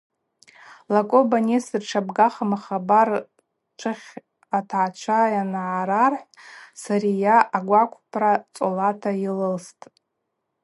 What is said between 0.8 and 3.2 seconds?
Лакоба Нестор дшабгахым ахабар